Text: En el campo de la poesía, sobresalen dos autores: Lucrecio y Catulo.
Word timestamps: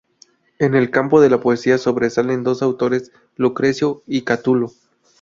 En 0.57 0.73
el 0.73 0.89
campo 0.89 1.21
de 1.21 1.29
la 1.29 1.41
poesía, 1.41 1.77
sobresalen 1.77 2.43
dos 2.43 2.63
autores: 2.63 3.11
Lucrecio 3.35 4.01
y 4.07 4.23
Catulo. 4.23 4.71